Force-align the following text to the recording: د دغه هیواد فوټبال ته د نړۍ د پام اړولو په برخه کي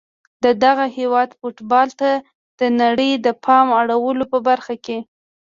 د 0.43 0.45
دغه 0.63 0.85
هیواد 0.97 1.29
فوټبال 1.39 1.89
ته 1.99 2.09
د 2.59 2.61
نړۍ 2.81 3.11
د 3.25 3.27
پام 3.45 3.67
اړولو 3.79 4.23
په 4.31 4.37
برخه 4.47 4.75
کي 4.85 4.97